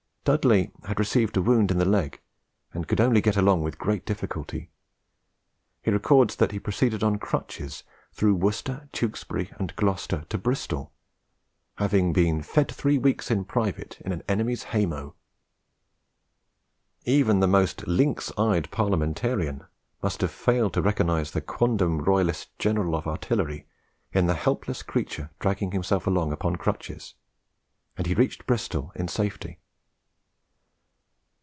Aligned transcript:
Dudley 0.23 0.69
had 0.85 0.99
received 0.99 1.35
a 1.35 1.41
wound 1.41 1.71
in 1.71 1.79
the 1.79 1.83
leg, 1.83 2.21
and 2.73 2.87
could 2.87 3.01
only 3.01 3.21
get 3.21 3.35
along 3.35 3.63
with 3.63 3.79
great 3.79 4.05
difficulty. 4.05 4.69
He 5.81 5.89
records 5.89 6.35
that 6.35 6.51
he 6.51 6.59
proceeded 6.59 7.01
on 7.03 7.17
crutches, 7.17 7.83
through 8.13 8.35
Worcester, 8.35 8.87
Tewkesbury, 8.91 9.51
and 9.57 9.75
Gloucester, 9.75 10.25
to 10.29 10.37
Bristol, 10.37 10.93
having 11.77 12.13
been 12.13 12.43
"fed 12.43 12.69
three 12.71 12.99
weeks 12.99 13.31
in 13.31 13.45
private 13.45 13.99
in 14.01 14.11
an 14.11 14.21
enemy's 14.29 14.65
hay 14.65 14.85
mow." 14.85 15.15
Even 17.03 17.39
the 17.39 17.47
most 17.47 17.87
lynx 17.87 18.31
eyed 18.37 18.69
Parliamentarian 18.69 19.65
must 20.03 20.21
have 20.21 20.29
failed 20.31 20.75
to 20.75 20.83
recognise 20.83 21.31
the 21.31 21.41
quondam 21.41 21.97
royalist 21.99 22.49
general 22.59 22.93
of 22.95 23.07
artillery 23.07 23.65
in 24.13 24.27
the 24.27 24.35
helpless 24.35 24.83
creature 24.83 25.31
dragging 25.39 25.71
himself 25.71 26.05
along 26.05 26.31
upon 26.31 26.57
crutches; 26.57 27.15
and 27.97 28.05
he 28.05 28.13
reached 28.13 28.45
Bristol 28.45 28.91
in 28.93 29.07
safety. 29.07 29.57